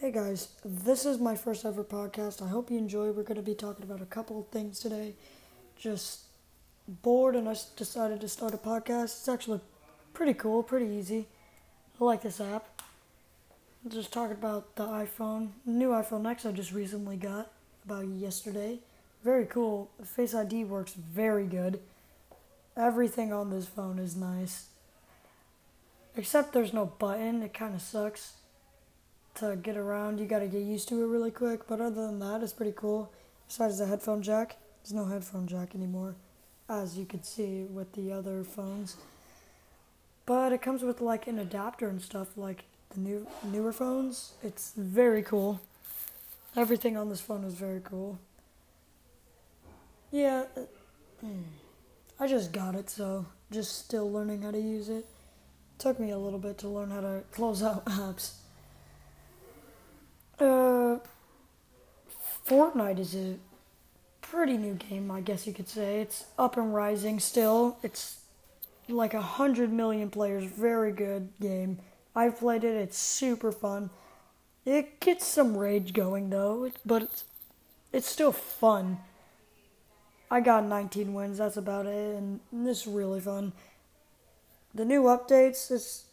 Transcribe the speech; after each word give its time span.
Hey 0.00 0.12
guys, 0.12 0.48
this 0.64 1.04
is 1.04 1.18
my 1.18 1.36
first 1.36 1.66
ever 1.66 1.84
podcast. 1.84 2.40
I 2.40 2.48
hope 2.48 2.70
you 2.70 2.78
enjoy. 2.78 3.10
We're 3.10 3.22
going 3.22 3.36
to 3.36 3.42
be 3.42 3.54
talking 3.54 3.84
about 3.84 4.00
a 4.00 4.06
couple 4.06 4.40
of 4.40 4.48
things 4.48 4.80
today. 4.80 5.12
Just 5.76 6.20
bored 6.88 7.36
and 7.36 7.46
I 7.46 7.54
decided 7.76 8.22
to 8.22 8.28
start 8.28 8.54
a 8.54 8.56
podcast. 8.56 9.04
It's 9.04 9.28
actually 9.28 9.60
pretty 10.14 10.32
cool, 10.32 10.62
pretty 10.62 10.86
easy. 10.86 11.28
I 12.00 12.04
like 12.04 12.22
this 12.22 12.40
app. 12.40 12.80
Just 13.86 14.10
talking 14.10 14.38
about 14.38 14.74
the 14.74 14.86
iPhone, 14.86 15.50
new 15.66 15.90
iPhone 15.90 16.26
X 16.26 16.46
I 16.46 16.52
just 16.52 16.72
recently 16.72 17.18
got 17.18 17.50
about 17.84 18.08
yesterday. 18.08 18.78
Very 19.22 19.44
cool. 19.44 19.90
Face 20.02 20.34
ID 20.34 20.64
works 20.64 20.94
very 20.94 21.44
good. 21.44 21.78
Everything 22.74 23.34
on 23.34 23.50
this 23.50 23.66
phone 23.66 23.98
is 23.98 24.16
nice. 24.16 24.68
Except 26.16 26.54
there's 26.54 26.72
no 26.72 26.86
button. 26.86 27.42
It 27.42 27.52
kind 27.52 27.74
of 27.74 27.82
sucks 27.82 28.39
to 29.36 29.56
get 29.56 29.76
around. 29.76 30.18
You 30.20 30.26
got 30.26 30.40
to 30.40 30.46
get 30.46 30.62
used 30.62 30.88
to 30.88 31.02
it 31.02 31.06
really 31.06 31.30
quick. 31.30 31.66
But 31.66 31.80
other 31.80 32.06
than 32.06 32.18
that, 32.20 32.42
it's 32.42 32.52
pretty 32.52 32.74
cool. 32.74 33.12
Besides 33.48 33.78
the 33.78 33.86
headphone 33.86 34.22
jack, 34.22 34.56
there's 34.82 34.92
no 34.92 35.06
headphone 35.06 35.46
jack 35.46 35.74
anymore, 35.74 36.14
as 36.68 36.96
you 36.96 37.04
could 37.04 37.24
see 37.24 37.64
with 37.64 37.92
the 37.92 38.12
other 38.12 38.44
phones. 38.44 38.96
But 40.26 40.52
it 40.52 40.62
comes 40.62 40.82
with 40.82 41.00
like 41.00 41.26
an 41.26 41.38
adapter 41.38 41.88
and 41.88 42.00
stuff, 42.00 42.36
like 42.36 42.64
the 42.90 43.00
new 43.00 43.26
newer 43.44 43.72
phones. 43.72 44.32
It's 44.42 44.72
very 44.76 45.22
cool. 45.22 45.60
Everything 46.56 46.96
on 46.96 47.08
this 47.08 47.20
phone 47.20 47.44
is 47.44 47.54
very 47.54 47.80
cool. 47.80 48.18
Yeah, 50.10 50.44
uh. 50.56 51.26
I 52.18 52.26
just 52.26 52.52
got 52.52 52.74
it, 52.74 52.90
so 52.90 53.24
just 53.50 53.78
still 53.78 54.10
learning 54.10 54.42
how 54.42 54.50
to 54.50 54.60
use 54.60 54.88
it. 54.88 55.06
Took 55.78 55.98
me 55.98 56.10
a 56.10 56.18
little 56.18 56.38
bit 56.38 56.58
to 56.58 56.68
learn 56.68 56.90
how 56.90 57.00
to 57.00 57.22
close 57.32 57.62
out 57.62 57.84
apps. 57.86 58.32
Fortnite 62.50 62.98
is 62.98 63.14
a 63.14 63.36
pretty 64.22 64.56
new 64.56 64.74
game, 64.74 65.08
I 65.08 65.20
guess 65.20 65.46
you 65.46 65.52
could 65.52 65.68
say. 65.68 66.00
It's 66.00 66.24
up 66.36 66.56
and 66.56 66.74
rising 66.74 67.20
still. 67.20 67.78
It's 67.84 68.16
like 68.88 69.14
a 69.14 69.22
hundred 69.22 69.72
million 69.72 70.10
players, 70.10 70.42
very 70.42 70.90
good 70.90 71.28
game. 71.40 71.78
I've 72.16 72.40
played 72.40 72.64
it, 72.64 72.74
it's 72.74 72.98
super 72.98 73.52
fun. 73.52 73.90
It 74.64 74.98
gets 74.98 75.28
some 75.28 75.56
rage 75.56 75.92
going 75.92 76.30
though, 76.30 76.72
but 76.84 77.02
it's, 77.02 77.24
it's 77.92 78.08
still 78.08 78.32
fun. 78.32 78.98
I 80.28 80.40
got 80.40 80.64
19 80.64 81.14
wins, 81.14 81.38
that's 81.38 81.56
about 81.56 81.86
it, 81.86 82.16
and 82.16 82.40
this 82.52 82.80
is 82.80 82.86
really 82.88 83.20
fun. 83.20 83.52
The 84.74 84.84
new 84.84 85.04
updates, 85.04 85.70
it's 85.70 86.06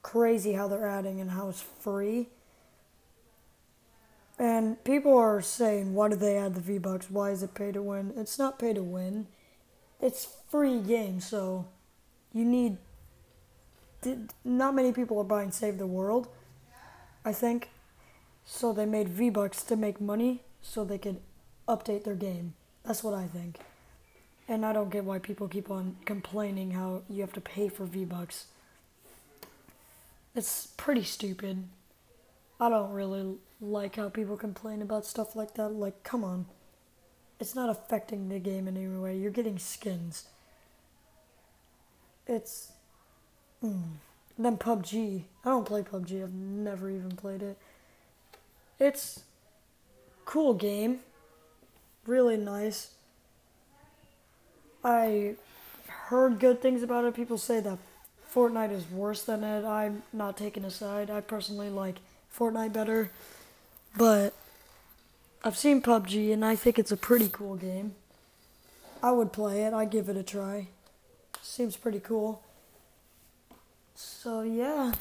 crazy 0.00 0.52
how 0.52 0.68
they're 0.68 0.86
adding 0.86 1.20
and 1.20 1.32
how 1.32 1.48
it's 1.48 1.60
free. 1.60 2.28
And 4.38 4.82
people 4.84 5.16
are 5.16 5.40
saying, 5.40 5.94
why 5.94 6.08
do 6.08 6.16
they 6.16 6.36
add 6.36 6.54
the 6.54 6.60
V 6.60 6.78
Bucks? 6.78 7.10
Why 7.10 7.30
is 7.30 7.42
it 7.42 7.54
pay 7.54 7.70
to 7.72 7.82
win? 7.82 8.12
It's 8.16 8.38
not 8.38 8.58
pay 8.58 8.72
to 8.72 8.82
win. 8.82 9.26
It's 10.00 10.26
free 10.50 10.80
game, 10.80 11.20
so 11.20 11.66
you 12.32 12.44
need. 12.44 12.78
Not 14.44 14.74
many 14.74 14.90
people 14.90 15.18
are 15.20 15.24
buying 15.24 15.52
Save 15.52 15.78
the 15.78 15.86
World, 15.86 16.26
I 17.24 17.32
think. 17.32 17.70
So 18.44 18.72
they 18.72 18.86
made 18.86 19.08
V 19.08 19.30
Bucks 19.30 19.62
to 19.64 19.76
make 19.76 20.00
money 20.00 20.42
so 20.60 20.84
they 20.84 20.98
could 20.98 21.20
update 21.68 22.02
their 22.02 22.16
game. 22.16 22.54
That's 22.84 23.04
what 23.04 23.14
I 23.14 23.26
think. 23.26 23.58
And 24.48 24.66
I 24.66 24.72
don't 24.72 24.90
get 24.90 25.04
why 25.04 25.20
people 25.20 25.46
keep 25.46 25.70
on 25.70 25.96
complaining 26.04 26.72
how 26.72 27.02
you 27.08 27.20
have 27.20 27.32
to 27.34 27.40
pay 27.40 27.68
for 27.68 27.84
V 27.84 28.04
Bucks. 28.04 28.46
It's 30.34 30.66
pretty 30.76 31.04
stupid. 31.04 31.68
I 32.62 32.68
don't 32.68 32.92
really 32.92 33.38
like 33.60 33.96
how 33.96 34.08
people 34.08 34.36
complain 34.36 34.82
about 34.82 35.04
stuff 35.04 35.34
like 35.34 35.54
that. 35.54 35.70
Like, 35.70 36.04
come 36.04 36.22
on. 36.22 36.46
It's 37.40 37.56
not 37.56 37.68
affecting 37.68 38.28
the 38.28 38.38
game 38.38 38.68
in 38.68 38.76
any 38.76 38.86
way. 38.86 39.16
You're 39.16 39.32
getting 39.32 39.58
skins. 39.58 40.26
It's. 42.24 42.70
Mm. 43.64 43.94
Then 44.38 44.58
PUBG. 44.58 45.24
I 45.44 45.48
don't 45.48 45.66
play 45.66 45.82
PUBG. 45.82 46.22
I've 46.22 46.32
never 46.32 46.88
even 46.88 47.16
played 47.16 47.42
it. 47.42 47.58
It's 48.78 49.24
cool 50.24 50.54
game. 50.54 51.00
Really 52.06 52.36
nice. 52.36 52.90
I 54.84 55.34
heard 55.88 56.38
good 56.38 56.62
things 56.62 56.84
about 56.84 57.06
it. 57.06 57.16
People 57.16 57.38
say 57.38 57.58
that 57.58 57.78
Fortnite 58.32 58.70
is 58.70 58.88
worse 58.88 59.24
than 59.24 59.42
it. 59.42 59.64
I'm 59.64 60.04
not 60.12 60.36
taking 60.36 60.64
a 60.64 60.70
side. 60.70 61.10
I 61.10 61.22
personally 61.22 61.68
like 61.68 61.96
Fortnite 62.36 62.72
better. 62.72 63.10
But 63.96 64.34
I've 65.44 65.56
seen 65.56 65.82
PUBG 65.82 66.32
and 66.32 66.44
I 66.44 66.56
think 66.56 66.78
it's 66.78 66.92
a 66.92 66.96
pretty 66.96 67.28
cool 67.28 67.56
game. 67.56 67.94
I 69.02 69.10
would 69.10 69.32
play 69.32 69.64
it. 69.64 69.74
I'd 69.74 69.90
give 69.90 70.08
it 70.08 70.16
a 70.16 70.22
try. 70.22 70.68
Seems 71.42 71.76
pretty 71.76 72.00
cool. 72.00 72.42
So 73.94 74.42
yeah. 74.42 74.92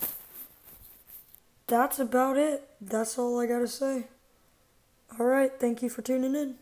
That's 1.68 2.00
about 2.00 2.38
it. 2.38 2.68
That's 2.82 3.18
all 3.18 3.40
I 3.40 3.46
gotta 3.46 3.68
say. 3.68 4.06
Alright, 5.20 5.60
thank 5.60 5.82
you 5.82 5.90
for 5.90 6.02
tuning 6.02 6.36
in. 6.36 6.56